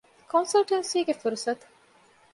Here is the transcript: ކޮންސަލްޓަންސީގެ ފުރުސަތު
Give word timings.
ކޮންސަލްޓަންސީގެ 0.31 1.13
ފުރުސަތު 1.21 1.65